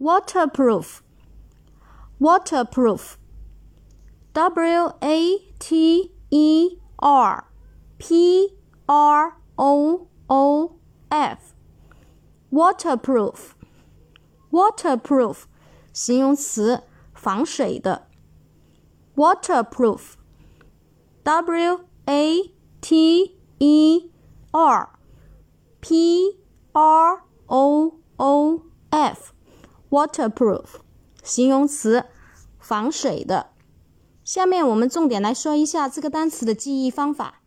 [0.00, 1.02] waterproof
[2.18, 3.18] waterproof
[4.32, 7.44] W A T E R
[7.98, 8.54] P
[8.86, 10.76] R O O
[11.10, 11.54] F
[12.50, 13.54] waterproof
[14.50, 15.44] waterproof
[15.92, 16.82] 形容词，
[17.14, 18.06] 防水的。
[19.14, 20.16] waterproof
[21.22, 24.10] W A T E
[24.52, 24.90] R
[25.80, 26.38] P
[29.91, 30.65] waterproof
[31.21, 32.05] 形容词，
[32.59, 33.51] 防水的。
[34.23, 37.41] 下面我们重点来说一下这个单词的记忆方法。